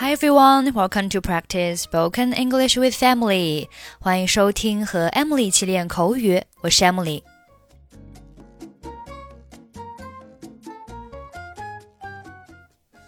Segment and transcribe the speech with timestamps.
[0.00, 3.68] Hi everyone, welcome to practice spoken English with Emily.
[3.98, 7.24] 欢迎收听和 Emily 一起练口语，我是 Emily。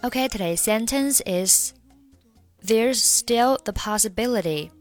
[0.03, 1.73] Okay, today's sentence is
[2.61, 4.73] There's still the possibility.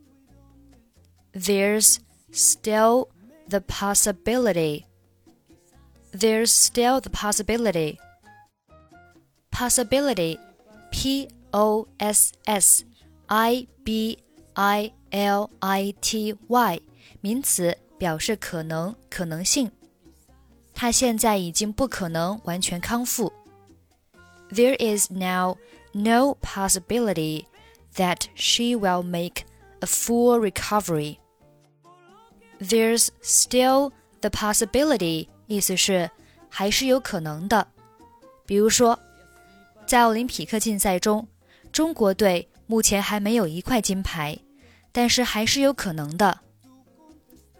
[1.31, 1.99] There's
[2.31, 3.09] still
[3.47, 4.85] the possibility.
[6.11, 7.99] There's still the possibility.
[9.51, 10.39] Possibility.
[10.89, 12.84] P O S S
[13.26, 14.18] I B
[14.54, 16.80] I L I T Y，
[17.20, 19.70] 名词，表示可能、可能性。
[20.74, 23.32] 他现在已经不可能完全康复。
[24.50, 25.56] There is now
[25.92, 27.44] no possibility
[27.94, 29.44] that she will make
[29.80, 31.18] a full recovery.
[32.58, 36.10] There's still the possibility，意思是
[36.48, 37.68] 还是有可能的。
[38.44, 38.98] 比如说，
[39.86, 41.28] 在奥林匹克竞赛中。
[41.72, 44.38] 中国队目前还没有一块金牌，
[44.92, 46.40] 但是还是有可能的。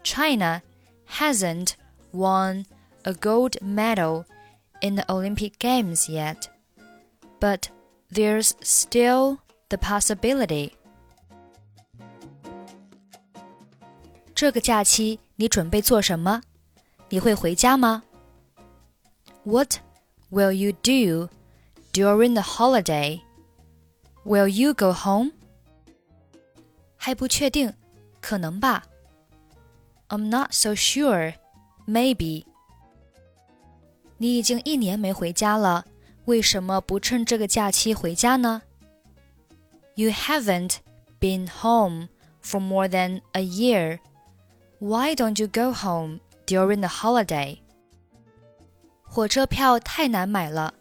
[0.03, 0.61] China
[1.09, 1.71] hasn't
[2.11, 2.65] won
[3.03, 4.25] a gold medal
[4.81, 6.43] in the Olympic Games yet,
[7.39, 7.63] but
[8.11, 10.71] there's still the possibility.
[14.33, 16.41] 这个假期你准备做什么？
[17.09, 18.03] 你会回家吗？
[19.43, 19.77] What
[20.31, 21.29] will you do
[21.93, 23.21] during the holiday?
[24.23, 25.31] Will you go home?
[26.95, 27.73] 还不确定，
[28.19, 28.83] 可能吧。
[30.09, 31.35] I'm not so sure.
[31.87, 32.45] Maybe.
[34.17, 35.85] 你已经一年没回家了，
[36.25, 38.63] 为什么不趁这个假期回家呢？
[39.95, 40.77] You haven't
[41.19, 42.09] been home
[42.43, 43.99] for more than a year.
[44.79, 47.59] Why don't you go home during the holiday?
[49.03, 50.73] 火车票太难买了。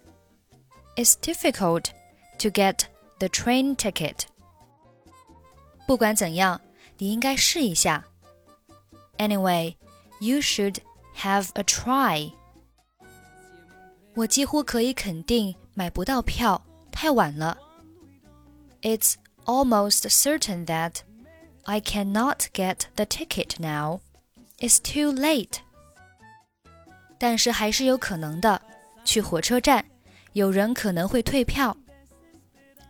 [0.96, 1.86] It's difficult
[2.38, 2.80] to get
[3.18, 4.22] the train ticket.
[5.86, 6.60] 不管怎样，
[6.98, 8.04] 你应该试一下。
[9.18, 9.76] Anyway,
[10.20, 10.78] you should
[11.16, 12.32] have a try.
[14.14, 17.58] 我几乎可以肯定买不到票，太晚了。
[18.82, 19.14] It's
[19.44, 21.00] almost certain that
[21.64, 24.00] I cannot get the ticket now.
[24.58, 25.58] It's too late.
[27.18, 28.60] 但是还是有可能的。
[29.04, 29.84] 去火车站，
[30.32, 31.76] 有人可能会退票。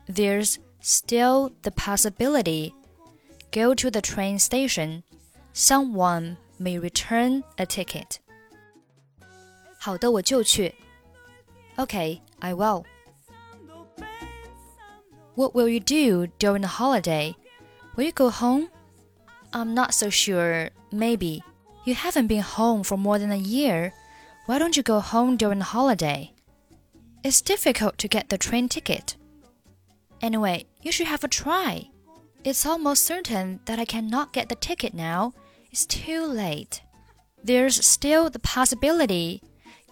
[0.09, 2.75] there's still the possibility.
[3.51, 5.03] Go to the train station.
[5.53, 8.19] Someone may return a ticket.
[9.79, 10.75] 好的，我就去。
[11.77, 12.85] Okay, I will.
[15.35, 17.35] What will you do during the holiday?
[17.97, 18.69] Will you go home?
[19.53, 20.71] I'm not so sure.
[20.91, 21.43] Maybe.
[21.85, 23.93] You haven't been home for more than a year.
[24.47, 26.33] Why don't you go home during the holiday?
[27.23, 29.17] It's difficult to get the train ticket.
[30.21, 31.91] Anyway, you should have a try.
[32.45, 35.33] It's almost certain that I cannot get the ticket now.
[35.71, 36.83] It's too late.
[37.43, 39.43] There's still the possibility.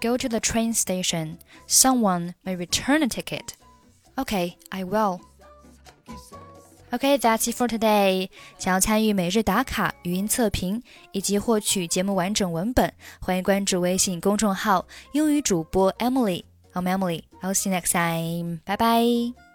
[0.01, 1.39] Go to the train station.
[1.67, 3.55] Someone may return a ticket.
[4.19, 5.21] Okay, I will.
[6.93, 8.29] Okay, that's it for today.
[8.59, 10.83] 想要参与每日打卡、语音测评
[11.13, 17.25] 以及获取节目完整文本，欢迎关注微信公众号“英语主播 Emily”。I'm Emily.
[17.41, 18.61] I'll see you next time.
[18.67, 19.46] Bye bye.